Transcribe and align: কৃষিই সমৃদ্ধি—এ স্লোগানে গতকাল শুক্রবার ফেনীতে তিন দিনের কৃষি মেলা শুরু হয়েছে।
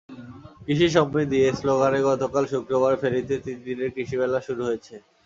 কৃষিই 0.65 0.91
সমৃদ্ধি—এ 0.91 1.49
স্লোগানে 1.59 1.99
গতকাল 2.07 2.43
শুক্রবার 2.53 2.93
ফেনীতে 3.01 3.35
তিন 3.45 3.57
দিনের 3.65 3.89
কৃষি 3.95 4.15
মেলা 4.21 4.39
শুরু 4.47 4.61
হয়েছে। 4.67 4.93